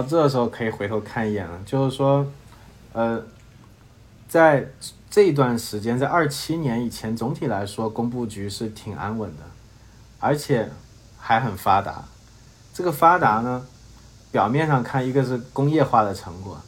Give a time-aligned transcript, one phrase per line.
[0.00, 2.26] 到这时候可以回头看一眼了，就是说，
[2.94, 3.22] 呃，
[4.26, 4.66] 在
[5.10, 9.42] 这段时间，在二七年以前，总体来说，工部局是挺安稳的，
[10.18, 10.70] 而且
[11.18, 12.04] 还很发达。
[12.72, 13.66] 这个发达呢，
[14.32, 16.58] 表面上看一个是工业化的成果，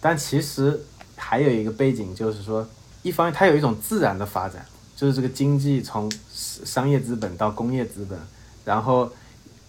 [0.00, 0.80] 但其实
[1.14, 2.66] 还有一个背景，就是说，
[3.02, 4.64] 一方面它有一种自然的发展，
[4.96, 8.18] 就是这个经济从商业资本到工业资本，
[8.64, 9.12] 然后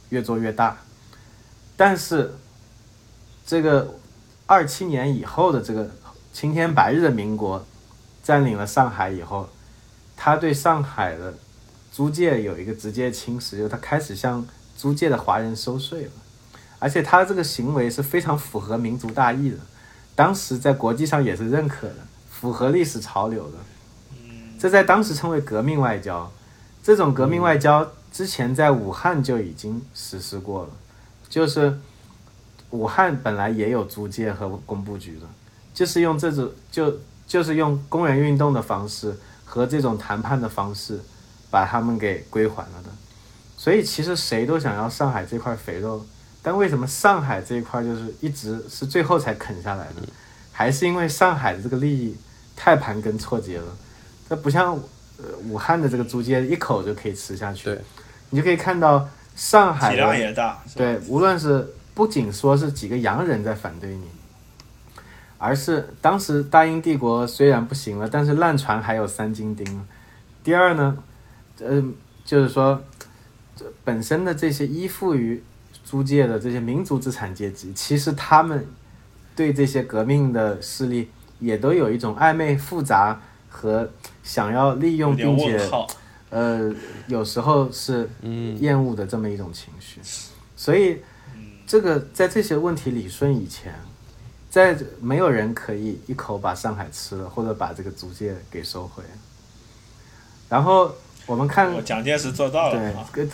[0.08, 0.77] 越做越大。
[1.75, 2.33] 但是
[3.49, 3.95] 这个
[4.45, 5.89] 二七年以后的这个
[6.31, 7.66] 青天白日的民国
[8.22, 9.49] 占领了上海以后，
[10.16, 11.34] 他对上海的
[11.91, 14.45] 租界有一个直接侵蚀，就是他开始向
[14.77, 16.12] 租界的华人收税了，
[16.77, 19.58] 而且他这个行为是非常符合民族大义的，
[20.13, 21.95] 当时在国际上也是认可的，
[22.30, 23.58] 符合历史潮流的。
[24.59, 26.31] 这在当时称为革命外交。
[26.84, 30.70] 这种革命外交之前在武汉就已经实施过了，
[31.27, 31.80] 就是
[32.72, 35.25] 武汉本来也有租界和工部局的，
[35.73, 41.00] 就是用这种就就是用工人运动的方式和这种谈判的方式
[41.50, 42.89] 把他们给归还了的。
[43.58, 46.06] 所以其实谁都想要上海这块肥肉，
[46.42, 50.08] 但为什么上海这一块就是一直是最后才啃下来的？
[50.52, 52.16] 还是因为上海的这个利益
[52.56, 53.78] 太盘根错节了，
[54.28, 54.73] 它不像
[55.17, 57.66] 呃武汉的这个租界一口就可以吃下去。
[57.66, 57.81] 对，
[58.30, 61.67] 你就可以看到上海体量也大，对，无论是
[62.00, 64.05] 不仅说是几个洋人在反对你，
[65.38, 69.86] 而是当时大英帝国虽然不行了，但是烂船还有三斤钉。
[70.42, 70.97] 第二呢，
[71.59, 71.83] 呃，
[72.23, 72.81] 就是说，
[73.53, 75.44] 这本身的这些依附于
[75.83, 78.66] 租界的这些民族资产阶级，其实他们
[79.36, 83.92] 对这些革命的势力也都有一种暧昧复杂和
[84.23, 85.70] 想要利用并且。
[86.30, 86.73] 呃，
[87.08, 90.00] 有时候是嗯厌恶的这么一种情绪，
[90.55, 91.02] 所以
[91.70, 93.71] 这个在这些问题理顺以前，
[94.49, 99.04] 在没有人可以一口把上海吃了，或者把这个租界给收回。
[100.49, 100.92] 然后
[101.27, 103.30] 我们看蒋介石做到对了对，，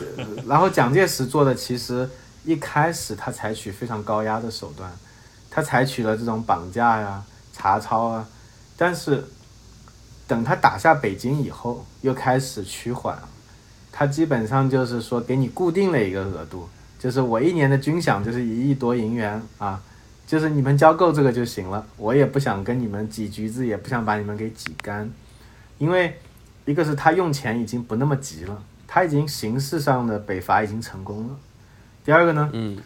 [0.46, 2.10] 然后蒋介石做的其实
[2.44, 4.92] 一开始他采取非常高压的手段，
[5.50, 7.24] 他采取了这种绑架呀、
[7.54, 8.28] 查抄啊，
[8.76, 9.24] 但是
[10.28, 13.18] 等他打下北京以后，又开始趋缓，
[13.94, 16.68] 他基本上就是说给你固定了一个额度，
[16.98, 19.82] 就是我一年的军饷就是一亿多银元啊，
[20.26, 25.10] 就是你们交够这个就行了，我也不想跟你们挤橘子，也不想把你们给挤干，
[25.78, 26.20] 因为
[26.66, 31.36] 一个是他用钱已经不那么急了，他已经形式上的北伐已经成功了。
[32.04, 32.78] 第二个呢，嗯，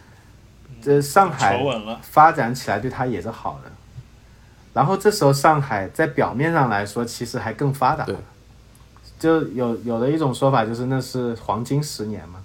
[0.82, 1.62] 这上海
[2.02, 3.70] 发展起来对他也是好的。
[4.72, 8.14] 然后这时候上海在表面上来说，其实还更发达对。
[9.18, 12.40] 就有有的一种说法就是那是黄金十年嘛。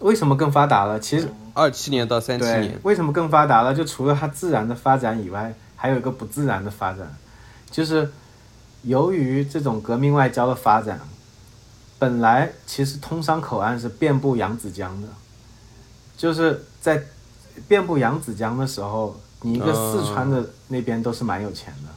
[0.00, 1.00] 为什么更发达了？
[1.00, 3.74] 其实二七年到三七年，，为什么更发达了？
[3.74, 7.16] 就除了它自然的发展以外，还有一个不自然的发展，
[7.70, 8.10] 就是
[8.82, 11.00] 由于这种革命外交的发展，
[11.98, 15.08] 本来其实通商口岸是遍布扬子江的，
[16.16, 17.02] 就是在
[17.66, 21.88] 遍布扬子江的时候，你一个四川的那边都是蛮有钱的。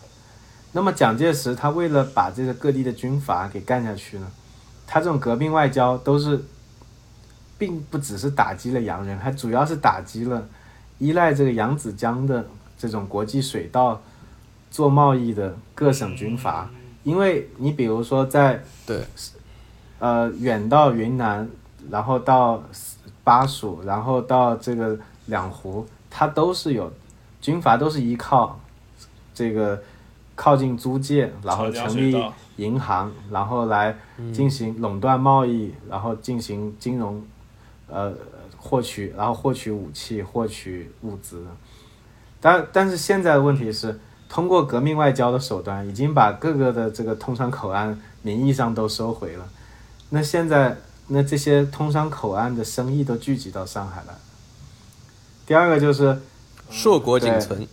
[0.72, 4.28] 那么蒋介石他为了把这个各地的军阀给干下去呢，
[4.88, 6.42] 他这种革命外交都是，
[7.60, 10.48] 并不只是打击了洋人，还主要是打击了
[10.98, 12.44] 依赖这个扬子江的
[12.78, 14.02] 这种国际水道
[14.72, 16.68] 做贸易的各省军阀。
[17.04, 19.04] 因为你比如说在对，
[20.00, 21.48] 呃远到云南，
[21.90, 22.64] 然后到
[23.24, 26.92] 巴蜀，然后到这个两湖，它都是有
[27.42, 28.60] 军阀都是依靠
[29.34, 29.82] 这个
[30.36, 32.22] 靠近租界，然后成立
[32.58, 33.96] 银行，然后来
[34.34, 37.24] 进行垄断贸易，然后进行金融，
[37.92, 38.14] 呃，
[38.58, 41.46] 获取，然后获取武器，获取物资。
[42.42, 49.50] 但但是现在的问题是，通过革命外交的手段，已经把各个的这个通商口岸名义上都收回了。
[50.10, 50.78] 那现在，
[51.08, 54.20] 那这些通商口岸的生意都聚集到上海来了。
[55.46, 56.22] 第二个就是，
[56.70, 57.68] 硕果仅存，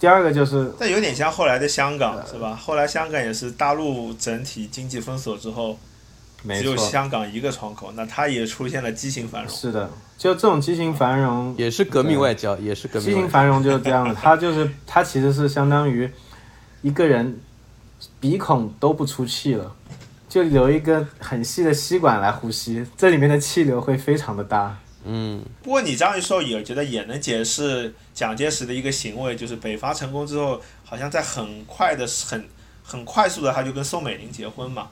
[0.00, 2.56] 第二个就是这有点像后来的香港，是吧？
[2.56, 5.78] 后来香港也是大陆整体经济封锁之后，
[6.48, 9.54] 只有香港一个窗口，那它也出现了畸形繁荣。
[9.54, 13.14] 是的，就这种畸形繁荣，也是革命外交，也是革命畸。
[13.14, 16.10] 形繁荣就是这样的，它就是它其实是相当于
[16.82, 17.40] 一个人
[18.20, 19.74] 鼻孔都不出气了，
[20.28, 24.78] 就留一个很细的吸管来呼吸，这里面的气流会非常的大。
[25.06, 32.42] 嗯，不过你这样一说，也觉得也能解释蒋介石的一个行为，就是北伐成功之后，好像在很快的、很
[32.82, 34.88] 很快速的，他就跟宋美龄结婚嘛。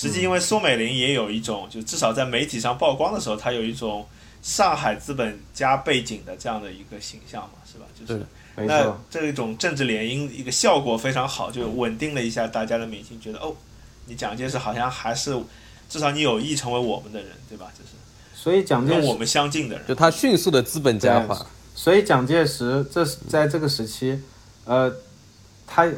[0.00, 4.06] 实际因为苏美龄也有一种，就至少在媒体上曝光的时候，她有一种
[4.40, 7.86] 上海资本家背景的这样的一个形象嘛，是吧？
[7.98, 8.24] 就是
[8.54, 13.52] 那这种政治联姻一个效果非常好，就稳定了一下大家的民心，觉得哦，
[14.06, 15.36] 你蒋介石好像还是
[15.88, 17.66] 至少你有意成为我们的人，对吧？
[17.76, 17.90] 就是
[18.40, 19.84] 所以蒋介石，跟我们相近的人。
[19.88, 24.22] 就他迅速的资本家化，所以蒋介石这是在这个时期，
[24.64, 24.94] 呃，
[25.66, 25.90] 他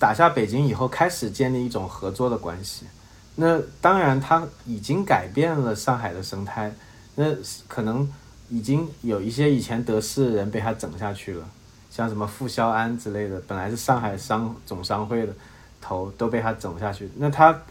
[0.00, 2.86] 打下北京以后，开始建立一种合作的关系。
[3.36, 6.72] 那当然，他已经改变了上海的生态，
[7.14, 7.24] 那
[7.68, 8.10] 可能
[8.48, 11.46] 已经有一些以前得势的人被他整下去了，
[11.90, 15.34] 像什么傅肖安之类的，本来是上海商总商会的
[15.80, 17.10] 头，都被他整下去。
[17.16, 17.62] 那他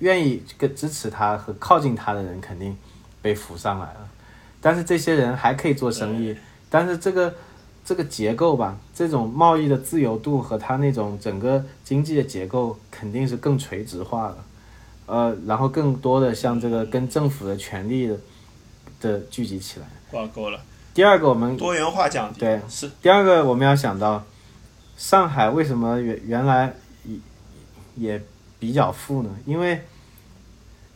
[0.00, 2.76] 愿意跟支持他和靠近他的人，肯定
[3.20, 4.08] 被扶上来了。
[4.60, 6.36] 但是这些人还可以做生意，
[6.68, 7.32] 但是这个
[7.84, 14.44] 这个结构吧，这种贸易的自由度和他那种整个经济的结构肯定是更垂直化了，
[15.06, 18.16] 呃，然后更多的像这个跟政府的权力的
[19.00, 19.86] 的聚集起来。
[20.10, 20.60] 挂钩了，
[20.94, 24.22] 第二个，我们多元化降低，对是第二个我们要想到，
[24.96, 27.16] 上海为什么原原来也
[27.96, 28.22] 也
[28.58, 29.30] 比较富呢？
[29.46, 29.80] 因为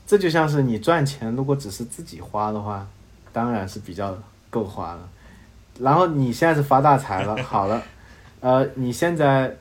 [0.06, 2.86] 这就像是你赚钱，如果只是自己花的话，
[3.32, 4.16] 当然是比较
[4.50, 5.08] 够花了。
[5.80, 7.82] 然后你现在是发大财了，好了，
[8.40, 9.56] 呃，你现在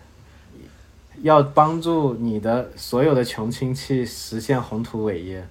[1.21, 5.47] 要帮助你的所有的穷亲戚实现宏图伟业，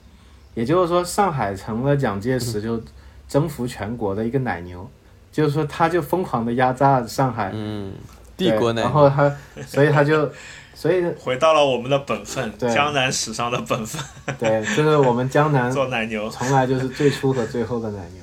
[0.55, 2.81] 也就是说，上海成了蒋介石就
[3.29, 4.89] 征服全国的一个奶牛，
[5.33, 7.93] 就是说他就疯狂的压榨上海，嗯，
[8.37, 8.85] 帝国奶牛。
[8.85, 10.31] 然后他，所以他就，
[10.75, 12.73] 所以回到了我们的本分，对。
[12.73, 14.03] 江南史上的本分，
[14.39, 16.29] 对，就是我们江南 做奶牛。
[16.31, 18.23] 从来就是最初和最后的奶牛。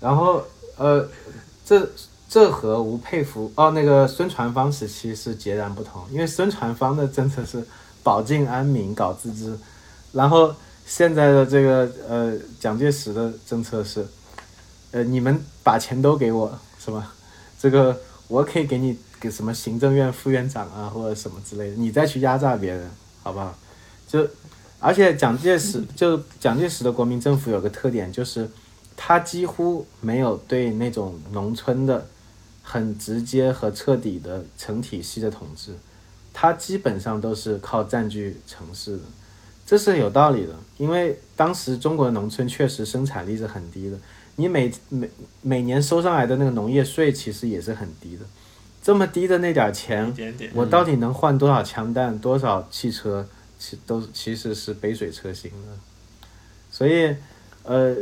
[0.00, 0.42] 然后
[0.76, 1.08] 呃，
[1.64, 1.88] 这
[2.28, 7.66] 这和吴佩孚哦，那个孙传芳时期是截然不同，因为孙传芳的政策是
[8.02, 9.58] 保境安民、搞自治，
[10.12, 10.54] 然后
[10.86, 14.06] 现在的这个呃蒋介石的政策是，
[14.90, 17.14] 呃你们把钱都给我是吧？
[17.58, 17.98] 这个
[18.28, 22.90] 我可以给你给什么行政院副院长啊或者什么之类的，你再去压榨别人，
[23.22, 23.54] 好不好？
[24.06, 24.26] 就
[24.80, 28.48] 而且蒋介石 就蒋介石的国民政府有个特点，就是
[28.96, 32.06] 他几乎没有对那种农村的
[32.70, 35.72] 很直接和彻底的成体系的统治，
[36.34, 39.02] 它基本上都是靠占据城市的，
[39.64, 43.98] 这是有道理的，因为当时中国的农村确实生产力是很低的，
[44.36, 45.08] 你每每
[45.40, 48.26] 每年收上来的那个农业税其实也是很低的，
[48.82, 53.26] 这么低的那点钱，点点，我到底能换多少枪弹、多少汽车，
[53.58, 55.78] 其都其实是杯水车薪的。
[56.70, 57.16] 所以，
[57.62, 57.96] 呃，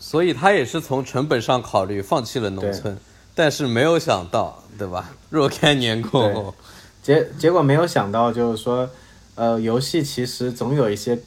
[0.00, 2.98] 所以他也是从成本上考虑放弃了农村，
[3.36, 5.10] 但是没有想到，对吧？
[5.28, 6.54] 若干年过后，
[7.02, 8.88] 结结果没有想到，就是说，
[9.34, 11.18] 呃，游戏其实总有一些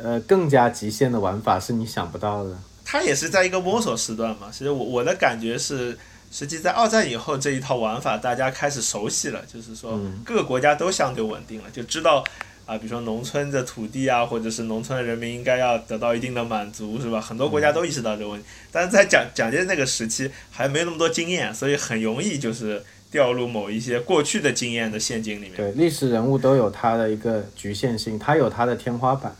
[0.00, 2.56] 呃更加极限的玩法是你想不到的。
[2.84, 4.46] 它也是在一个摸索时段嘛。
[4.52, 5.98] 其实我我的感觉是，
[6.30, 12.22] 实际在二战以后这一套玩法大家开始熟悉了，就是说嗯各个国家都相对稳定了，就知道
[12.66, 17.20] 啊，比如说农村的土地啊，或者是农村的人民应该要得到一定的满足，是吧？
[17.20, 25.54] 很多国家都意识到这个问题，但是在蒋蒋介石那个时期还没有那么多经验，所以很容易就是掉入某一些过去的经验的陷阱里面。
[25.54, 29.34] 对，历史人物都有他的一个局限性，他有他的天花板。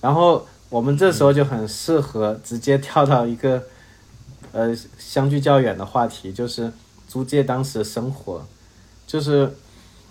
[0.00, 3.62] 然后我们这时候就很适合直接跳到一个
[4.52, 6.72] 呃相距较远的话题，就是
[7.06, 8.44] 租界当时的生活。
[9.06, 9.52] 就是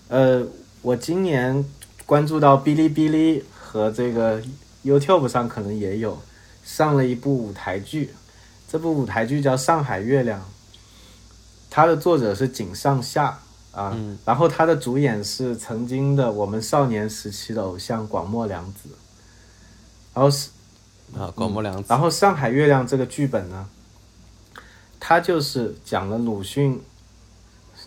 [0.08, 0.46] 呃，
[0.82, 1.64] 我今年
[2.12, 4.38] 关注到哔哩哔哩和这个
[4.84, 6.20] YouTube 上可能也有
[6.62, 8.10] 上了一部舞台剧，
[8.68, 10.38] 这部舞台剧叫《上海月亮》，
[11.70, 13.38] 它的作者是井上夏。
[13.70, 18.90] 啊，然后它的主演是曾经的我们少年时期的偶像广末凉子，
[20.12, 20.50] 然后是，
[21.16, 23.66] 啊，广末凉子，然后《上海月亮》这个剧本呢，
[25.00, 26.82] 它就是讲了鲁迅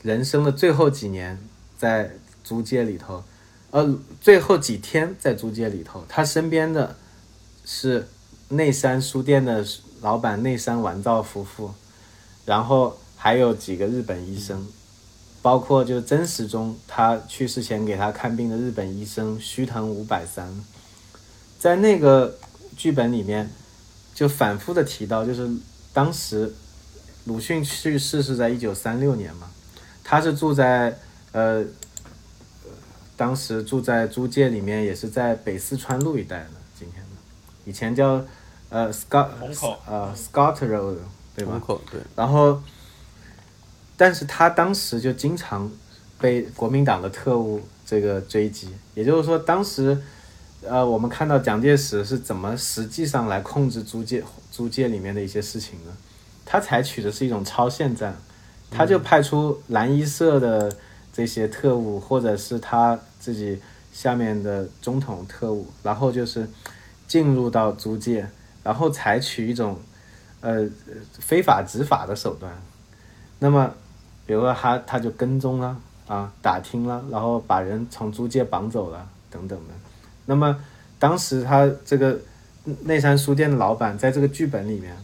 [0.02, 1.38] 人生的最后几年
[1.78, 2.14] 在
[2.44, 3.24] 租界里头，
[3.76, 6.96] 呃，最后几天在租界里头，他身边的
[7.66, 8.08] 是
[8.48, 9.66] 内山书店的
[10.00, 11.74] 老板内山完造夫妇，
[12.46, 14.66] 然后还有几个日本医生。
[15.42, 20.50] 包括就真实中他去世前给他看病的日本医生须藤五百三，
[21.60, 22.38] 在那个
[22.78, 23.52] 剧本里面
[24.14, 25.48] 就反复的提到，就是
[25.92, 26.56] 当时
[27.26, 29.52] 鲁迅去世是在一九三六年嘛，
[30.02, 30.98] 他是住在
[31.34, 31.66] 呃，
[33.18, 37.10] 当时住在租界里面，也是在北四川路一带的，今天的
[37.64, 38.24] 以前叫
[38.70, 39.30] 呃 Scott
[39.88, 40.98] 呃 Scott Road
[41.36, 41.62] 对吧虹？
[41.62, 42.62] 口对，然后，
[43.98, 45.72] 但是他当时就经常
[46.20, 49.98] 被国民党的特务这个追击，也就是说，当时，
[50.64, 55.92] 呃，我们看到蒋介石是怎么实际上来控制租界租界里面的一些事情呢。
[56.46, 58.16] 他采取的是一种超限战，
[58.70, 60.72] 他就派出蓝衣社的
[61.16, 63.62] 这些特务，或者是他自己
[63.94, 66.48] 下面的中统特务，然后就是
[67.08, 68.28] 进入到租界，
[68.64, 69.80] 然后采取一种
[70.42, 70.68] 呃
[71.20, 72.52] 非法执法的手段。
[73.40, 73.72] 那么，
[74.26, 79.74] 比如说他他就跟踪了啊，打听了，然后把人从租界绑走了等等的。
[80.26, 80.60] 那么
[81.00, 82.20] 当时他这个
[82.84, 84.96] 内山书店的老板在这个剧本里面。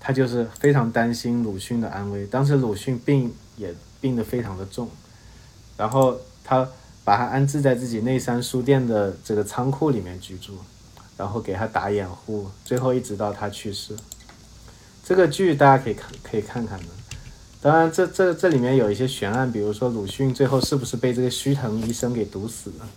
[0.00, 4.88] 他就是非常担心鲁迅的安危，当时鲁迅病也病得非常的重，
[5.78, 6.68] 然后他
[7.04, 10.58] 把他安置在自己内山书店的这个仓库里面居住，
[11.16, 13.96] 然后给他打掩护，最后一直到他去世。
[15.02, 16.86] 这个剧大家可以看可以看看的，
[17.62, 22.88] 当然这这这里面有一些悬案，比如说鲁迅最后是不是被这个须藤医生给毒死了？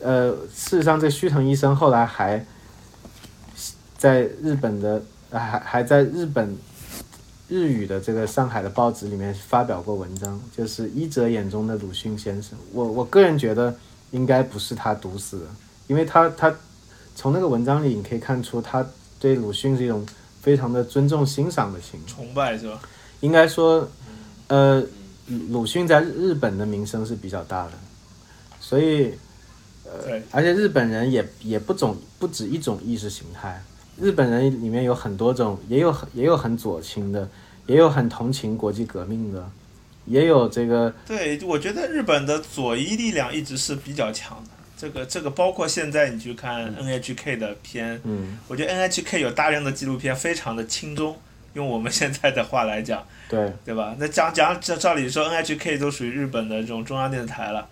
[0.00, 2.44] 呃，事实上这须藤医生后来还
[3.96, 5.02] 在日本的。
[5.28, 6.56] 还还在日本
[7.48, 12.58] 日语的这个上海的报纸里面发表过文章，就是一哲眼中的鲁迅先生。
[12.72, 13.74] 我我个人觉得
[14.10, 15.46] 应该不是他毒死的，
[15.86, 16.52] 因为他他
[17.14, 18.84] 从那个文章里你可以看出他
[19.20, 20.04] 对鲁迅是一种
[20.42, 22.80] 非常的尊重欣赏的情崇拜是吧？
[23.20, 23.88] 应该说，
[24.48, 24.84] 呃，
[25.50, 27.72] 鲁迅在日本的名声是比较大的，
[28.60, 29.14] 所以
[29.84, 33.62] 呃，而且日本人也也不总不止一种意识形态。
[33.98, 37.28] 日本人里面有很多种，也有很也有很左倾的，
[37.66, 39.48] 也有很同情国际革命的，
[40.04, 40.92] 也有这个。
[41.06, 44.50] 对，我觉得日本的左翼力量一直是比较强的。
[44.76, 51.16] 这个这个包括现在你去看 NHK 的片，嗯，我觉得 NHK 有大量的纪录片非常的轻中，
[51.54, 53.96] 用我们现在的话来讲，对对吧？
[53.98, 57.66] 那讲讲照照理说 NHK 都属于日本的这种中央电视台了，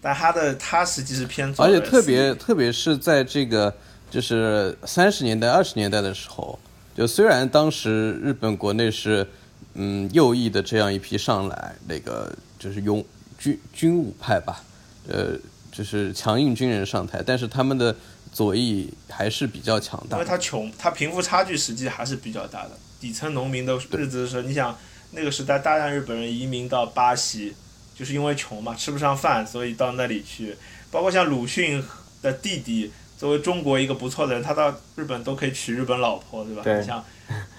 [0.00, 3.74] 但它的它实际是偏左，而且特别特别是在这个。
[4.12, 6.58] 就是三十年代、二十年代的时候，
[6.94, 9.26] 就虽然当时日本国内是，
[9.72, 13.02] 嗯，右翼的这样一批上来，那个就是拥
[13.38, 14.62] 军军武派吧，
[15.08, 15.28] 呃，
[15.72, 17.96] 就是强硬军人上台，但是他们的
[18.30, 20.18] 左翼还是比较强大。
[20.18, 22.72] 因为他穷，他贫富差距实际还是比较大的。
[23.00, 24.78] 底层农民的日子的时候，你想
[25.12, 27.54] 那个时代，大量日本人移民到巴西，
[27.94, 30.54] 就是因为穷嘛，吃不上饭，所以到那里去。
[30.90, 31.82] 包括像鲁迅
[32.20, 32.92] 的弟弟。
[33.22, 36.62] 作为中国一个不错的人，他到日本都可以娶日本老婆，对吧？
[36.64, 36.82] 对。
[36.82, 37.04] 像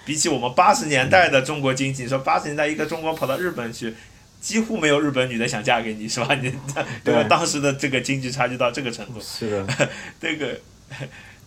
[0.04, 3.94] 比起我们八十年代的中国经济，你说八十年代一个中国跑到日本去，
[4.42, 6.34] 几乎没有日本女的想嫁给你，是吧？
[6.34, 6.54] 你
[7.02, 7.24] 对吧？
[7.30, 9.18] 当时的这个经济差距到这个程度。
[9.22, 9.88] 是的。
[10.20, 10.54] 这个。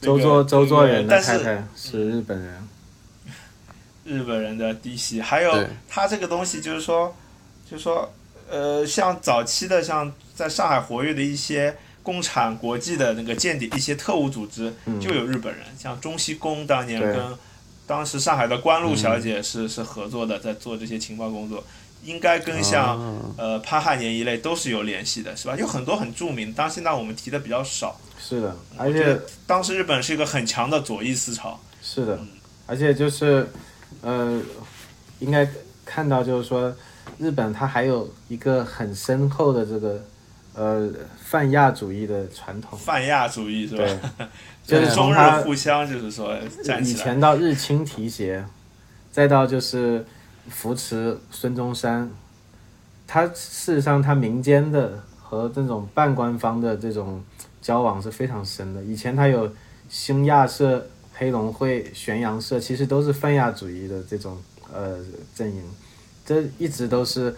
[0.02, 2.68] 周作周作人的太太是日本人。
[4.04, 7.16] 日本人的嫡系，还有他这个东西就是说，
[7.70, 8.12] 就是说，
[8.50, 11.78] 呃，像早期的像在上海活跃的一些。
[12.08, 17.22] 共产国际的那个间谍，一些特务组织就有日本人，像中西宫当年跟
[17.86, 21.62] 当时上海的关露小姐是是合作的，在做这些情报工作，
[22.06, 22.98] 应该跟像
[23.38, 25.58] 呃潘汉年一类都是有联系的，是吧？
[25.58, 28.00] 有很多很著名，当现在我们提的比较少。
[28.18, 31.60] 是的，而且当时日本是一个很强的左翼思潮。
[31.82, 32.18] 是的，
[32.66, 33.52] 而且就是
[34.00, 34.42] 呃，
[35.20, 35.46] 应该
[35.84, 36.74] 看到就是说，
[37.18, 40.02] 日本它还有一个很深厚的这个。
[40.58, 40.92] 呃，
[41.24, 43.84] 泛亚主义的传统，泛亚主义是吧？
[44.18, 44.28] 对，
[44.82, 46.36] 就是中日互相，就是说，
[46.82, 48.44] 以前到日清提携，
[49.12, 50.04] 再到就是
[50.50, 52.10] 扶持孙中山，
[53.06, 57.24] 他事实上他民间的和这种半官方的这种
[57.62, 58.84] 交往是非常深的。
[58.84, 59.48] 以前他有
[59.88, 64.36] 兴亚社、黑龙会、玄阳社，其实都是泛亚主义的这种
[64.74, 64.98] 呃
[65.36, 65.62] 阵营，
[66.26, 67.36] 这一直都是。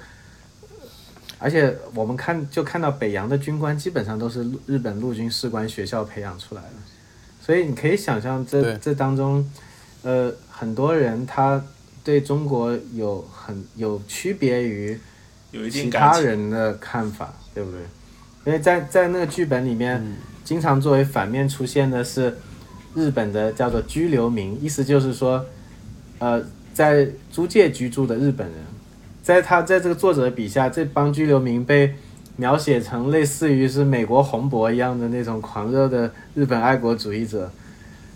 [1.41, 6.73] 而且我们看，就看到北洋的军官基本上都是日本陆军士官学校培养出来的，
[7.41, 9.49] 所以你可以想象这这当中，
[10.03, 11.63] 呃，很多人他
[12.03, 14.99] 对中国有很有区别于
[15.71, 17.79] 其他人的看法，对不对？
[18.45, 20.03] 因为在在那个剧本里面，
[20.43, 22.37] 经常作为反面出现的是
[22.93, 25.45] 日本的叫做居留民，意思就是说，
[26.19, 26.43] 呃，
[26.73, 28.57] 在租界居住的日本人。
[29.21, 31.93] 在他在这个作者的笔下，这帮居留民被
[32.37, 37.51] 描写成类似于是美国红博一样的那种狂热的日本爱国主义者，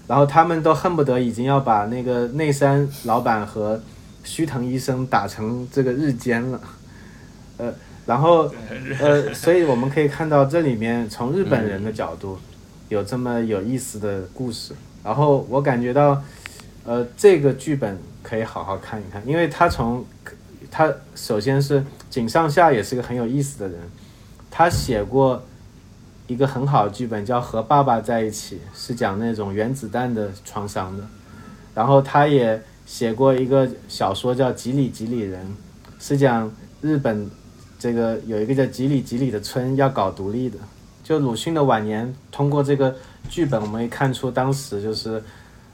[0.08, 3.80] 然后他们都恨不得已经要把那个内山老板和
[4.24, 6.62] 须藤医生打成这个日奸了，
[7.58, 7.74] 呃，
[8.06, 8.50] 然后
[9.00, 12.40] 呃，所以我们可以看到这里面从日本人的角度
[12.88, 16.24] 有这么有意思的故事，然后我感觉到，
[16.86, 20.04] 呃，这个剧本可以好好看一看，因为他从。
[20.76, 23.80] 他首先是井上下也是个很有意思的人，
[24.50, 25.44] 他写过
[26.26, 31.04] 一个很好的剧本叫《和爸爸在一起》，是讲那种原子弹的创伤的。
[31.76, 35.46] 然后他也写过一个小说叫《吉里吉里人》，
[36.00, 36.52] 是讲
[36.82, 37.30] 日本
[37.78, 40.58] 这个有一个叫吉里吉里的村要搞独立的。
[41.04, 42.96] 就鲁迅的晚年，通过这个
[43.30, 45.22] 剧本，我们可以看出当时就是，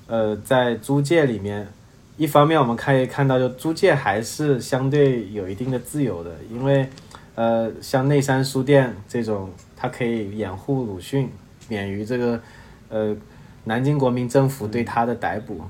[0.07, 1.71] 呃，在租界里面，
[2.19, 6.89] 一方面我们可以看到，就租界还是相对有一定的自由的，因为，
[7.33, 11.31] 呃，像内山书店这种，它可以掩护鲁迅
[11.69, 12.41] 免于这个，
[12.89, 13.15] 呃，
[13.63, 15.61] 南京国民政府对他的逮捕。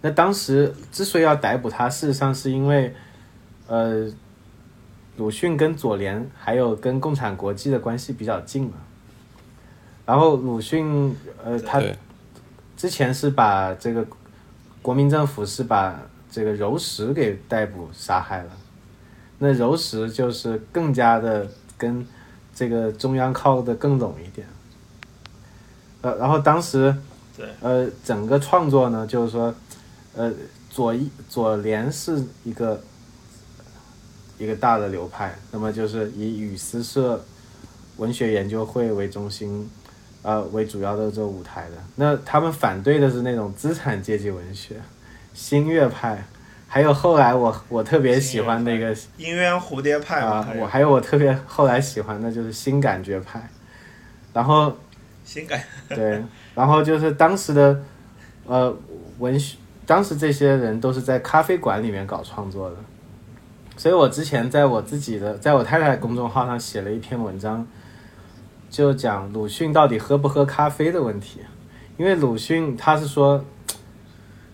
[0.00, 2.92] 那当时之所以要逮捕他，事实上是因为，
[3.68, 4.12] 呃，
[5.16, 8.72] 鲁迅跟左联还有跟共产国际的关系比较近嘛。
[10.04, 11.80] 然后鲁迅，呃，他
[12.76, 14.04] 之前是把这个
[14.84, 15.98] 国民政府是把
[16.30, 18.50] 这个柔石给逮捕杀害了，
[19.38, 21.48] 那柔石就是更加的
[21.78, 22.06] 跟
[22.54, 24.46] 这个中央靠得更拢一点。
[26.02, 26.94] 呃，然后当时，
[27.34, 29.54] 对，呃，整个创作呢，就是说，
[30.14, 30.30] 呃，
[30.68, 32.78] 左一左联是一个
[34.36, 37.24] 一个大的流派，那么就是以语丝社
[37.96, 39.66] 文学研究会为中心，
[40.24, 41.76] 呃，为主要的这个舞台的。
[41.96, 44.76] 那他们反对的是那种资产阶级文学，
[45.34, 46.24] 新月派，
[46.66, 50.90] 还有后来我我特别喜欢那个音渊蝴蝶派，啊我还有。
[50.90, 53.46] 我特别后来喜欢的就是新感觉派，
[54.32, 54.74] 然后
[55.24, 55.62] 新感。
[55.90, 57.82] 对，然后就是当时的
[58.46, 58.74] 呃
[59.18, 62.76] 文学，当时这些人都是在咖啡馆里面搞创作的，
[63.76, 67.66] 所以我之前在我自己的，在我太太的公众号上写了一篇文章，
[68.70, 71.40] 就讲鲁迅到底喝不喝咖啡的问题，
[71.96, 73.44] 因为鲁迅他是说。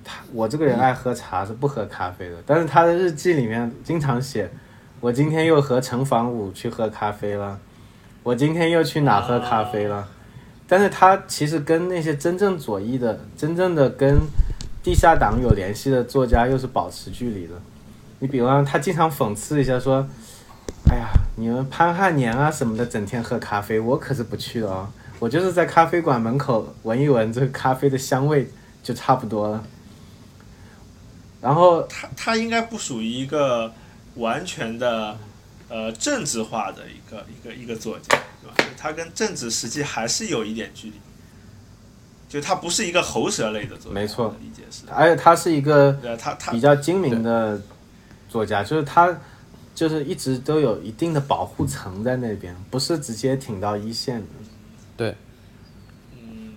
[0.03, 2.37] 他我这个人爱喝茶，是不喝咖啡的。
[2.47, 4.51] 但是他的日记里面经常写，
[4.99, 7.61] 我今天又和陈房武去喝咖啡了，
[8.23, 10.09] 我今天又去哪喝咖啡了。
[10.67, 14.19] 但是他其实跟那些真正左翼的、真正的跟
[14.83, 17.53] 地下党有联系的作家又是保持距离的。
[18.19, 20.05] 你比方他经常讽刺一下说
[20.91, 24.89] ：“哎呀，你们潘汉年啊什么的，整天喝咖啡，我可是不去的哦。
[25.19, 28.51] 我就是在咖啡馆门口闻一闻这个咖啡的香味
[28.83, 29.65] 就差不多了。”
[31.41, 33.73] 然后他他应该不属于一个
[34.17, 35.17] 完全的
[35.69, 38.73] 呃政治化的一个一个一个作家，对吧？
[38.77, 40.95] 他跟政治实际还是有一点距离，
[42.29, 47.59] 就他不是一个喉舌类的作家，没错理解是，而且他是一个对他他比较精明的
[48.29, 49.19] 作家，就是他
[49.81, 54.27] 就是一直都有一定的保护层在那边，不是直接挺到一线的。
[54.95, 55.17] 对，
[56.13, 56.53] 嗯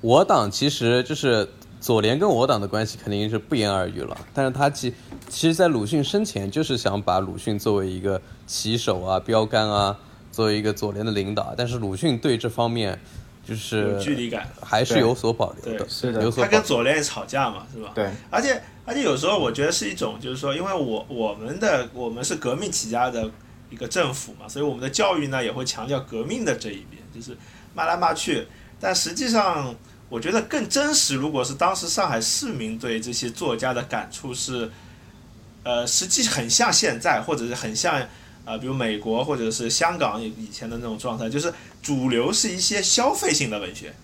[0.00, 1.48] 我党其实就是
[1.80, 4.94] 左联跟我党的关系肯定是不言而喻了，但是他其
[5.28, 9.98] 其实，在鲁迅生前就是想把鲁迅作为一个旗手啊、标杆啊，
[10.30, 13.00] 作为一个左联的领导，但是鲁迅对这方面
[13.48, 16.44] 就是有距离感，还是有所保留的，对是的有所保留。
[16.44, 17.92] 他跟左联也吵架嘛，是吧？
[17.94, 23.30] 对，而且而且有时候我觉得是一种，就是说，因为我我们的我们是革命起家的
[23.70, 27.34] 一个政府嘛，所以我们的教育呢也会强调革命的这一边，就是
[27.74, 28.46] 骂来骂去。
[28.78, 29.74] 但实际上，
[30.10, 34.70] 我觉得更真实，如果是当时上海市民对这些作家的感触是，
[35.62, 38.06] 呃，实际很像现在，或者是很像。
[38.48, 43.94] 啊、比如美国或者是香港以前的那种状态，就是主流是一些消费性的文学，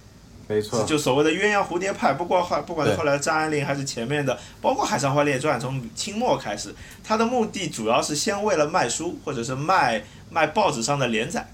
[0.47, 11.51] 没错，就所谓的鸳鸯蝴蝶派，不过后不管是后来张爱玲还是前面的，包括《海上花列传》，从清末开始，它的目的主要是先为了卖书，或者是卖卖报纸上的连载，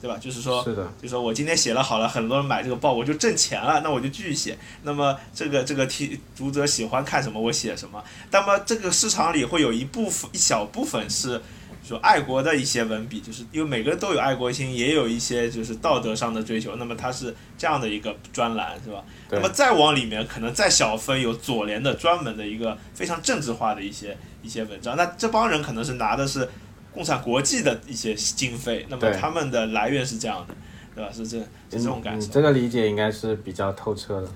[0.00, 0.18] 对吧？
[0.20, 4.58] 就是说，是的，就说我今天写了好了，很多人买这个报，我就挣钱了，那我就继续写。
[4.82, 8.02] 那么这个这个题读者喜欢看什么，我写什么。
[8.32, 11.40] 那么这个市场里会有一部分一小部分是。
[11.84, 16.76] 说爱国的一些文笔，就是因为每个人都有爱国心，也有一些就是道德上的追求。
[16.76, 19.04] 那么它是这样的一个专栏，是吧？
[19.30, 24.96] 那么再往里面，可能再小分有左联的专门的一个非常政治化的一些一些文章。
[24.96, 26.48] 那这帮人可能是拿的是
[26.90, 30.54] 共产国际的一些经费，那么他们的来源是这样的，
[30.94, 31.10] 对吧？
[31.12, 32.26] 是这是这种感受。
[32.26, 34.28] 你这个理解应该是比较透彻的。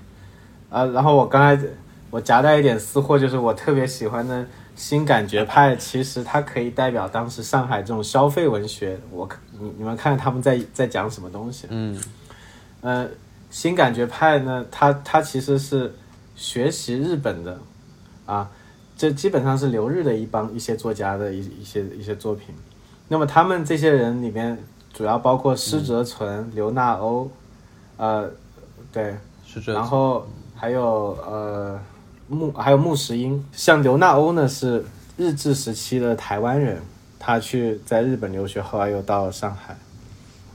[0.69, 1.67] 啊，然后我刚才
[2.11, 4.45] 我夹带一点私货，就是我特别喜欢的
[4.79, 8.97] 新感觉派，其实它可以代表当时上海这种消费文学。
[9.11, 9.27] 我
[9.59, 11.67] 你你们看他们在在讲什么东西？
[11.69, 12.01] 嗯，
[12.79, 13.05] 呃，
[13.49, 15.93] 新感觉派呢，它它其实是
[16.33, 17.59] 学习日本的，
[18.25, 18.49] 啊，
[18.95, 22.55] 这基本上是留日的一帮一些作家的一一些一些作品。
[23.09, 24.57] 那么他们这些人里面，
[24.93, 27.29] 主要包括施哲存、刘纳欧，
[27.97, 28.31] 呃，
[28.93, 29.17] 对，
[29.65, 31.77] 然后还有呃
[32.29, 34.85] 穆还有穆石英，像刘纳欧呢是
[35.17, 36.81] 日治时期的台湾人，
[37.17, 39.75] 他去在日本留学，后来又到了上海。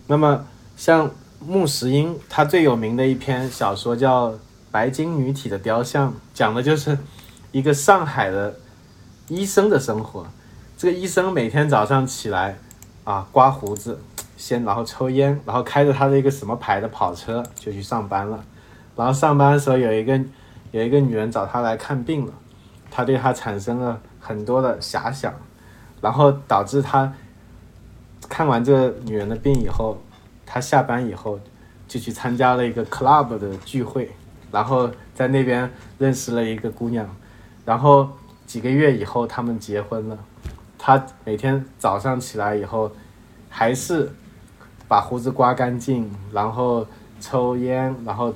[0.07, 1.11] 那么像
[1.45, 4.31] 穆石英，他最有名的一篇小说叫
[4.71, 6.97] 《白金女体的雕像》，讲的就是
[7.51, 8.55] 一个上海的
[9.29, 10.27] 医生的生活。
[10.77, 12.59] 这个医生每天早上起来
[13.05, 13.99] 啊，刮胡子，
[14.37, 18.45] 先然后抽烟，然后开着他的一个什么牌的跑车就去上班了。
[18.97, 20.21] 然后上班的时候有一个
[20.75, 22.33] 有一个女人找他来看病了，
[22.91, 25.33] 他对他产生了很多的遐想，
[26.01, 27.13] 然后导致他
[28.29, 29.97] 看完这个女人的病以后，
[30.45, 31.39] 他下班以后
[31.87, 34.11] 就去参加了一个 club 的聚会，
[34.51, 37.09] 然后在那边认识了一个姑娘，
[37.65, 38.09] 然后
[38.45, 40.19] 几个月以后他们结婚了。
[40.77, 42.91] 他每天早上起来以后，
[43.49, 44.11] 还是
[44.89, 46.85] 把胡子刮干净，然后
[47.21, 48.35] 抽烟，然后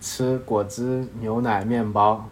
[0.00, 2.28] 吃果汁、牛奶、面包，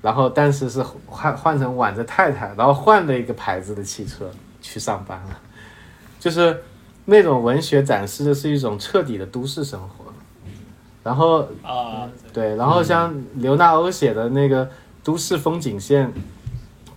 [0.00, 5.40] 然后但是是换换成挽着太太，然后换了一个牌子的汽车去上班了，
[6.20, 6.62] 就是
[7.04, 10.04] 那种文学展示的是一种彻底的都市生活，
[11.02, 14.68] 然后啊，对，然后像刘纳欧写的那个
[15.02, 16.12] 都市风景线，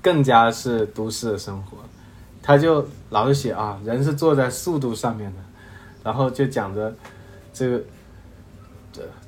[0.01, 1.77] 更加是都市的生活。
[2.43, 5.37] 他就老是写啊，人是坐在速度上面的，
[6.03, 6.93] 然后就讲着
[7.53, 7.81] 这个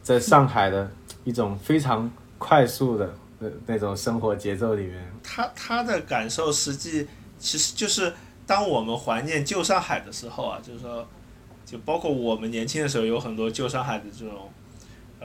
[0.03, 0.91] 在在上海的
[1.23, 7.07] 一种非常快速的那那种生活节奏里面，他他的感受实际
[7.39, 8.13] 其实就是
[8.45, 11.07] 当我们怀念旧上海的时候啊，就是说，
[11.65, 14.51] 就包括我们年轻的时候有很多旧上海的这种。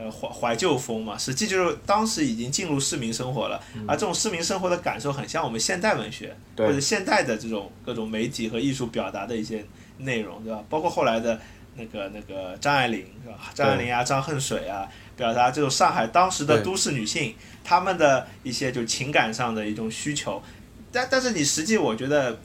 [0.01, 9.65] 呃，怀怀旧风嘛，实际就是当时已经进入市民生活了，而这种市民生活的感受很像我们现代文学或者现代的这种各种媒体和艺术表达的一些
[9.97, 10.63] 内容，对吧？
[10.69, 11.37] 包括后来的
[11.79, 13.39] 那个那个张爱玲是吧？
[13.55, 20.43] 张爱玲啊，张恨水啊，表达这种上海当时的都市女性她们的一些就情感上的一种需求，
[20.91, 22.37] 但但是你实际我觉得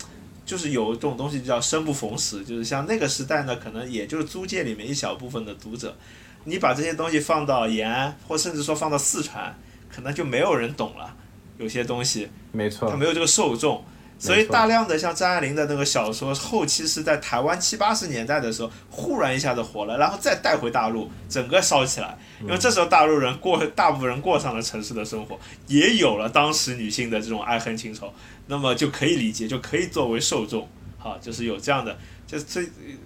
[0.46, 5.96] 就是有这种东西叫生不逢时，就是像那个时代呢，可能也就是租界里面一小部分的读者。
[6.44, 11.16] 你把这些东西放到延安，或甚至说放到四川，可能就没有人懂了。
[11.56, 13.82] 有些东西，没错，它没有这个受众，
[14.24, 22.16] 所以大量的像张爱玲的那个小说，后期是在台湾七八十年代的时候，忽然一下子火了，然后再带回大陆，整个烧起来。
[22.40, 28.12] 因为这时候大陆人过，大部分人过上了城市的生活，也有了当时女性的这种爱恨情仇，
[28.46, 31.94] 那么就可以理解，就可以作为受众，好，就是有这样的。
[32.26, 32.62] 就这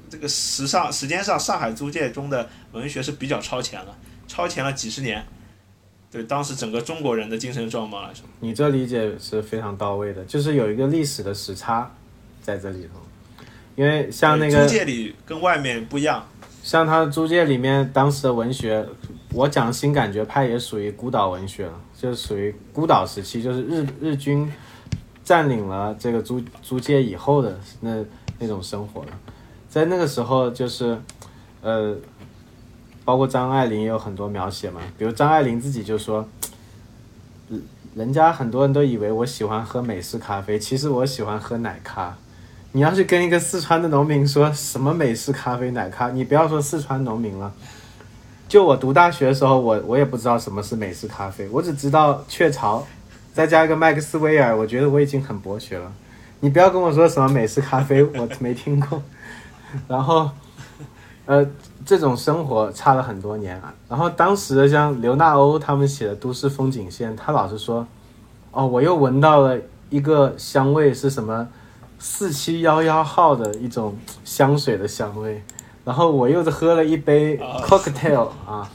[0.09, 5.27] 这个时尚时间上，上海租界中的文学是比较超前了，超前了几十年。
[6.11, 11.91] 对当时整个中国人的精神状况来说，你这理解是非常到位的，就是有一个历史的时差
[12.41, 13.01] 在这里头。
[13.77, 16.27] 因为像那个租界里跟外面不一样，
[16.63, 18.87] 像他租界里面当时的文学，
[19.33, 24.51] 我讲新感觉派也属于孤岛文学了，就属于孤岛时期，就是日日军
[25.23, 28.05] 占领了这个租租界以后的那。
[28.41, 29.09] 那种生活了，
[29.69, 30.97] 在那个时候就是，
[31.61, 31.97] 呃，
[33.09, 36.29] 包括张爱玲也有很多描写嘛，比如张爱玲自己就说，
[37.95, 42.15] 人家很多人都以为我喜欢喝美式咖啡，其实我喜欢喝奶咖。
[42.73, 47.51] 你要是跟一个四川的农民说什么美式咖啡奶咖，你不要说四川农民了，
[48.47, 52.87] 就我读大学的时候，我我也不知道什么是美式咖啡，我只知道雀巢，
[53.33, 55.91] 再加一个麦克斯威尔，我觉得我已经很博学了。
[56.41, 59.03] 你不要跟我说什么美式咖啡，我没听过。
[59.89, 60.31] 然后，
[61.29, 61.47] 呃，
[61.85, 63.75] 这种生活差了很多年啊。
[63.87, 67.87] 然后当时的像刘纳欧他们写的都市风景线，他老是说，
[68.51, 69.59] 哦，我又闻到了
[69.91, 71.47] 一个香味，是什么
[71.99, 75.43] 四七幺幺号的一种香水的香味。
[75.85, 78.67] 然后我又是喝了一杯 cocktail 啊，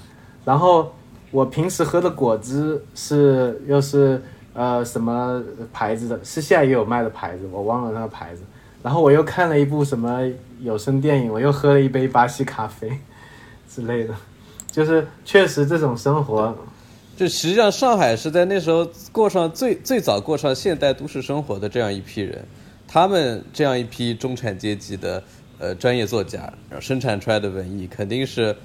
[0.45, 0.93] 然后
[1.31, 4.21] 我平时喝的果汁是又是。
[4.55, 5.41] 呃，什么
[5.73, 6.23] 牌子的？
[6.23, 8.43] 是现在也有卖的牌子，我忘了那个牌子。
[8.83, 10.21] 然后我又看了一部什么
[10.59, 12.91] 有声电影，我又喝了一杯巴西咖啡
[13.67, 14.13] 之类的。
[14.69, 16.55] 就是确实这种生活，
[17.15, 22.43] 就实际上上海是在那时候过上最最早过上现代都市生活的这样一批人，
[22.87, 25.23] 他们这样一批中产阶级的
[25.57, 28.55] 呃专业作家，生产出来的文艺肯定是。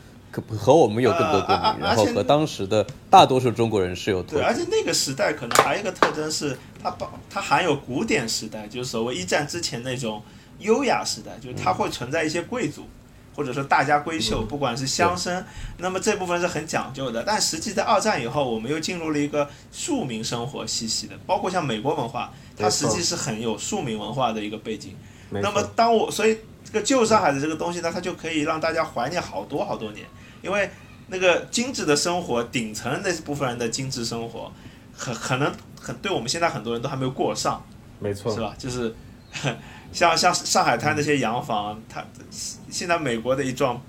[0.41, 10.23] 可和我们有更多共鸣，然后和当时的大多数中国人是有对，而且那个时代可能还有一个特征是，它包它含有古典时代，就是所谓一战之前那种
[10.59, 12.87] 优雅时代，就是它会存在一些贵族，
[13.35, 15.43] 或者说大家闺秀，不管是乡绅，
[15.79, 17.23] 那么这部分是很讲究的。
[17.25, 24.97] 但实际在二战以后，我们又进入了一个庶民生活气息的，包括像美国文化，它实际是很有庶民文化的一个背景。
[25.31, 26.39] 那么当我所以。
[26.71, 30.05] 这个旧上海的这个东西呢，它就可以让大家怀念好多好多年，
[30.43, 30.71] 因为
[31.09, 34.53] 那个精致的生活，顶层那部分人的精致生活，
[34.97, 37.65] 可可能很对我们现在很多人都还没有过上，
[37.99, 38.55] 没错，是吧？
[38.59, 38.95] 就是
[39.93, 42.05] 像像上海滩那些洋房，它
[42.71, 43.81] 现在美国的一幢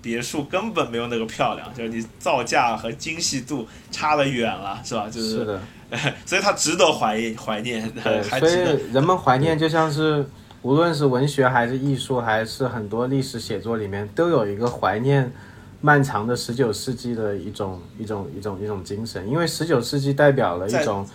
[0.00, 5.08] 别墅根本没有那个漂亮，就是你造价和精细度差得远了，是吧？
[5.10, 5.60] 就是是的，
[6.24, 7.92] 所以它值得怀怀念，
[8.30, 8.54] 还，所以
[8.92, 10.24] 人们怀念就像是
[10.62, 15.32] 无论是文学还是艺术，还是很多历史写作里面，都有一个怀念
[15.80, 21.06] 漫长的十九世纪的一种一种一种一种精神，因为十九世纪代表了一种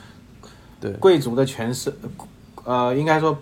[0.80, 0.92] 对。
[0.94, 1.94] 贵族的权势，
[2.64, 3.38] 呃，应该说。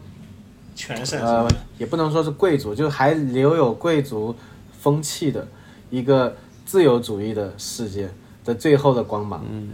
[0.75, 1.45] 权势，呃，
[1.77, 4.33] 也不能说是贵族，就还留有贵族
[4.79, 5.45] 风气的
[5.89, 6.33] 一个
[6.65, 8.09] 自由主义的世界
[8.45, 9.43] 的最后的光芒。
[9.51, 9.71] 嗯，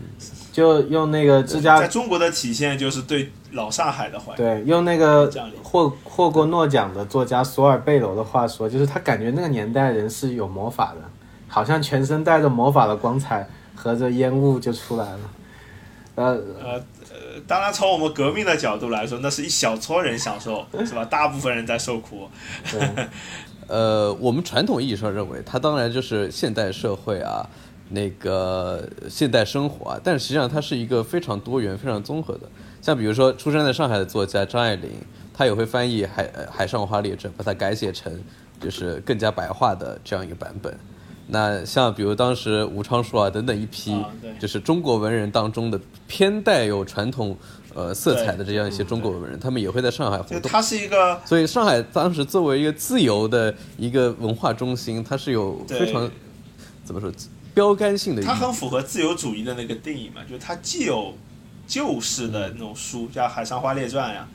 [0.52, 5.32] 就用那个芝加在中国的体现就是对老上海的怀对，用那个
[5.62, 11.02] 获获过诺奖的作家索尔贝罗的话说，就是他感觉那个年代人是有魔法的，
[11.56, 15.20] 好像全身带着魔法的光彩，和着烟雾就出来了。
[16.16, 16.82] 呃呃呃。
[17.48, 21.06] 当然，从我们革命的角度来说，那是一小撮人享受，是吧？
[21.10, 22.28] 大部分人在受苦。
[23.68, 27.48] 呃，我们传统意义上认为，它当然就是现代社会啊，
[27.92, 32.42] 那个现代生活啊，但实际上它是一个非常多元、非常综合的。
[32.82, 34.92] 像比如说，出生在上海的作家张爱玲，
[35.34, 38.22] 她也会翻译《海海上花列传》，把它改写成
[38.60, 40.78] 就是更加白话的这样一个版本。
[41.28, 44.00] 那像比如当时吴昌硕啊等等一批，
[44.40, 47.36] 就是中国文人当中的偏带有传统
[47.74, 50.42] 呃色彩的这样一些中国文人，他们也会在上海活动。
[50.44, 56.10] 它是一个，所以上海当时作为一个自由的一个文化中心，它是有非常
[56.84, 57.12] 怎么说
[57.54, 58.22] 标杆性的。
[58.22, 61.16] 它很符合自由主义的那个定义嘛，就是它既有
[61.66, 64.28] 旧式的那种书，像《海上花列传》呀。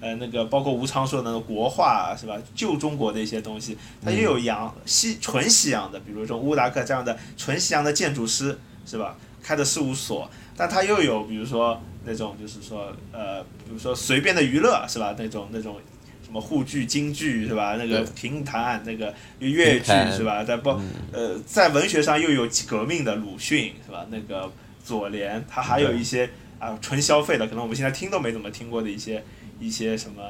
[0.00, 2.36] 呃，那个包括吴昌硕的国画是吧？
[2.54, 8.56] 旧中国的一些东西，它也有洋西纯西洋的，比如说乌达克这样的纯西洋的建筑师
[8.86, 9.16] 是吧？
[9.42, 15.14] 开的事务所，但他又有比如说那种就是说呃，比如说随便的娱乐是吧？
[15.18, 15.76] 那种那种
[16.24, 17.76] 什么沪剧、京剧是吧？
[17.76, 20.44] 那个评弹那个粤剧是吧？
[20.44, 20.80] 在包
[21.12, 24.06] 呃在文学上又有革命的鲁迅是吧？
[24.10, 24.52] 那个
[24.84, 26.30] 左联，他还有一些
[26.60, 29.24] 啊纯消费的，可能我们现在听都没怎么听过的一些。
[29.58, 30.22] 一些什么，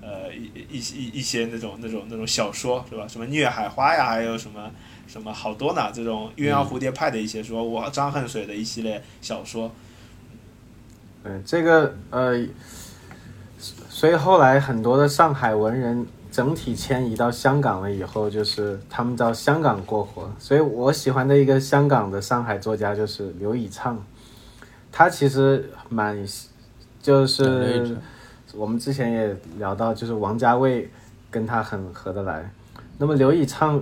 [0.00, 3.06] 呃，一一一一些那种那种那种小说是吧？
[3.08, 4.70] 什么虐海花呀，还有什么
[5.06, 5.90] 什么好多呢？
[5.92, 9.70] 这种鸳鸯蝴蝶派的一些说，我张恨水的一系列小说。
[11.24, 12.46] 嗯，这个呃，
[13.88, 20.30] 所以后来很多的上海文人整体迁移到香港了以后，就是他们到香港过活。
[20.38, 24.00] 所以我喜欢的一个香港的上海作家就是刘以畅，
[24.92, 26.24] 他其实蛮
[27.02, 27.96] 就是。
[28.56, 30.90] 我们之前也聊到，就是王家卫
[31.30, 32.50] 跟他很合得来。
[32.98, 33.80] 那么刘以畅，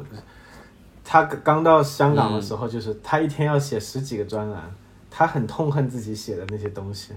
[1.04, 4.62] 他刚到香港的时候，就是他一天要写十几个专栏，
[5.10, 7.12] 他很痛恨自己写的那些东西，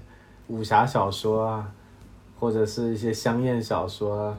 [0.47, 1.71] 武侠小说啊，
[2.39, 4.37] 或者是一些香艳小说，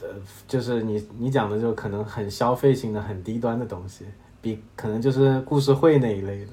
[0.00, 0.08] 呃，
[0.48, 4.06] 就是你你讲的就可能很消费性的、很低端的东西，
[4.40, 6.52] 比可能就是故事会那一类的，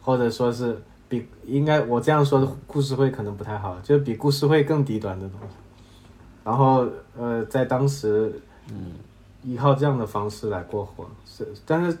[0.00, 0.80] 或者说是。
[1.20, 5.56] 比应该我这样说的故事会可能不太好，就是比故事会更低端的东西。
[6.44, 8.32] 然后呃，在当时，
[8.70, 8.92] 嗯，
[9.42, 11.96] 依靠这样的方式来过活，是，但是，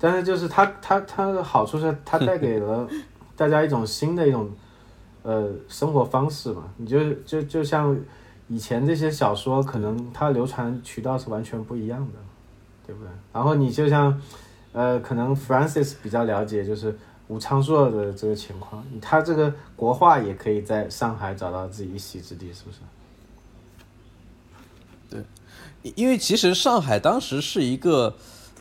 [0.00, 2.88] 但是就是它它它的好处是它带给了
[3.36, 4.50] 大家一种新的一种
[5.22, 6.64] 呃生活方式嘛。
[6.76, 7.96] 你就就就像
[8.48, 12.18] 以前这些小说，可能它流传渠道是完全不一样的，
[12.86, 13.10] 对不对？
[13.32, 14.20] 然后你就像
[14.72, 16.96] 呃，可能 Francis 比较了解，就是。
[17.34, 22.78] 吴昌硕的这个情况，他这个国画也可以在上海找到自己一席之地，是不是？
[25.10, 28.14] 对，因为其实上海当时是一个，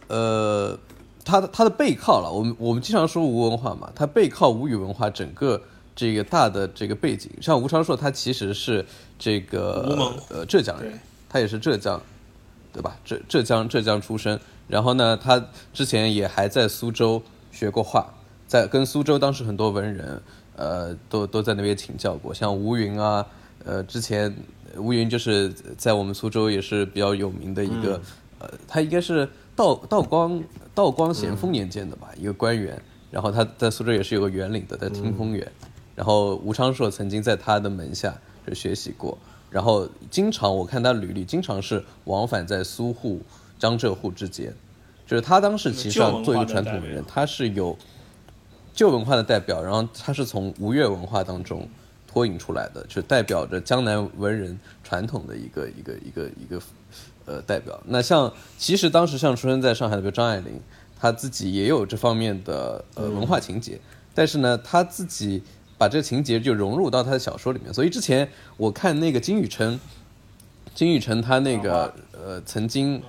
[0.08, 0.76] 呃，
[1.24, 5.62] 它的它的背靠了，我们我们经常说吴文化嘛，它背靠吴语文化整个
[5.96, 7.30] 这个大的这个背景。
[7.40, 8.84] 像吴昌硕，他其实是
[9.20, 12.02] 这个呃浙江人，他也是浙江，
[12.74, 12.98] 对吧？
[13.06, 18.12] 浙浙江浙江出生，然后呢，他之前也还在苏州学过画。
[18.48, 20.22] 在跟苏州当时很多文人，
[20.56, 23.26] 呃，都都在那边请教过，像吴云啊，
[23.66, 24.32] 呃，之前
[24.78, 28.00] 吴云就是在我们苏州也是比较有名的一个，
[28.38, 30.44] 呃，他应该是道道光
[30.76, 32.80] 道光咸丰年间的吧，一个官员，
[33.10, 35.52] 然后他在苏州也是有个园林的，在听风园，
[35.96, 39.18] 然后吴昌硕曾经在他的门下就学习过，
[39.50, 43.20] 然后经常我看他履历，经常是往返在苏沪、
[43.58, 44.54] 江浙沪之间，
[45.08, 47.76] 就是他当时其实上做一个传统文人，他是有。
[48.74, 51.68] 旧文化的代表，然后它是从吴越文化当中
[52.08, 56.62] 脱颖出来的，就代表着江南文人传统的一个一个一个一个
[57.26, 57.80] 呃代表。
[57.86, 60.60] 那像其实当时像出生在上海的，比如张爱玲，
[61.00, 63.80] 她自己也有这方面的呃文化情节，
[64.14, 65.42] 但是呢，她自己
[65.78, 67.74] 把这个情节就融入到她的小说里面。
[67.74, 69.80] 所以之前我看那个金宇澄，
[70.74, 73.02] 金宇澄他那个呃曾经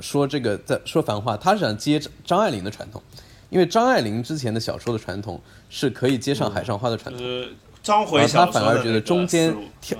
[0.00, 3.02] 说这个在说繁花，他是想接张爱玲的传统，
[3.50, 7.22] 因为张爱玲之前的小说的传统是可以接上海上花的传统。
[7.22, 9.98] 就是章回小说他反而觉得中间跳。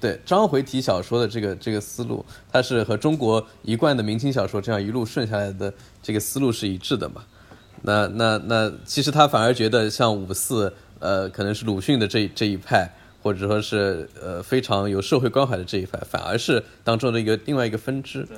[0.00, 7.24] 对张回体小说的这个这个思路，它是和中国一贯的明清小说这样一路顺下来的这个思路是一致的嘛？
[7.86, 12.90] 那那那，其实他反而觉得像五四，呃，可能是鲁迅的这这一派，
[13.22, 18.24] 或者说是呃非常有社会关怀的这一派，反而是当中的一个另外一个分支。
[18.24, 18.36] 对，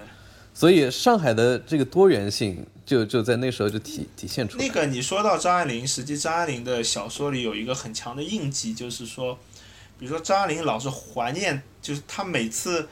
[0.54, 4.66] 所以上海的这个多元性就就在那时候就体体现出来。
[4.66, 9.38] 那个你说到张爱玲，实际张爱玲的小说里有一个很强的印记，就是说。
[9.98, 12.86] 比如说张爱玲老是怀念，就是她每次，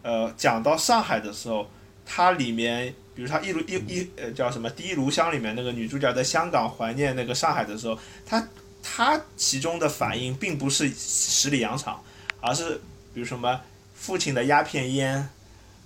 [0.00, 1.68] 呃，讲到上海的时候，
[2.06, 8.48] 她里面，比如她一炉一一呃叫什么《第一炉香》里面那个女主角在香港怀念那个上海的时候，她
[8.82, 12.02] 她其中的反应并不是十里洋场，
[12.40, 12.80] 而是
[13.12, 13.60] 比如什么
[13.94, 15.28] 父亲的鸦片烟，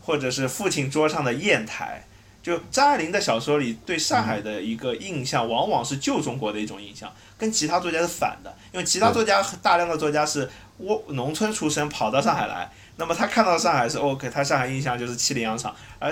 [0.00, 2.06] 或者是父亲桌上的砚台。
[2.42, 8.56] 就张爱玲的小说里对上海的一个印象，往往是旧中国的一种印象，跟其他作家是反的。
[8.72, 15.74] 因为其他作家大量的作家是我农村出身跑到上海来，那么他看到上海是 OK，他上海印象就是七里洋场。
[15.98, 16.10] 而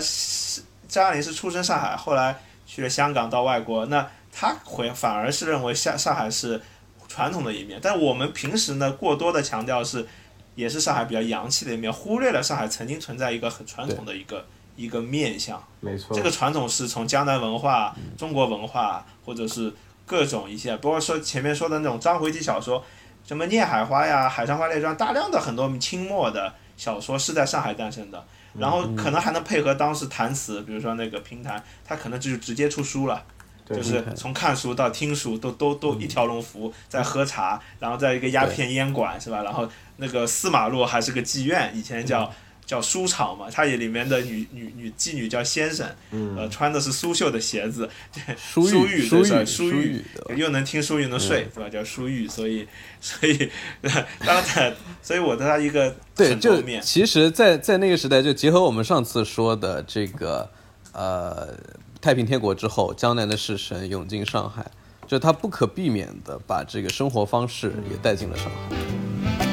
[0.87, 6.61] 张爱玲是出生上海，后来去了香港到外国，那他回反而是认为上上海是
[7.09, 7.81] 传统的一面。
[7.83, 10.07] 但我们平时呢，过多的强调是，
[10.55, 14.45] 也是上海比较洋气的一面，忽略了上海曾经存在一个很传统的一个。
[14.79, 19.75] 一个面相，没错，这个传统是从江南文化、中国文化，或者是
[20.07, 22.85] 各种一些，包括说前面说的那种章回体小说，
[23.27, 28.25] 什么《孽海花》呀，《海上花列传》，大量的很多清末的小说是在上海诞生的，
[28.57, 33.21] 然后可能还能配合当时弹词，比如说那个评弹，它可能就是直接出书了，
[33.67, 39.43] 就是从看书到听书都都都一条龙服务，在喝茶，然后在一个鸦片烟馆是吧？
[39.43, 42.33] 然后那个四马路还是个妓院，以前叫。
[42.69, 45.89] 叫书场嘛，它也里面的女女女妓女叫先生，
[46.37, 47.89] 呃，穿的是苏绣的鞋子，
[48.37, 50.05] 苏玉，苏玉，苏玉，
[50.37, 51.71] 又能听书又能睡，对吧？
[51.71, 52.69] 叫书玉，所以，
[53.01, 53.51] 所以，
[54.21, 60.51] 当然，所以我的他一个对，就其实，在在那个时代，就结合我们上次说的这个，
[60.93, 61.49] 呃，
[62.03, 64.71] 太平天国之后，江南的士绅涌进上海，
[65.07, 69.48] 就他不可避免的把这个生活方式也带进了上海。